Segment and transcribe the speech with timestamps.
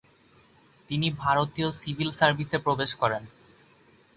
[0.89, 3.23] তিনি ভারতীয় সিভিল সার্ভিসে প্রবেশ করেন।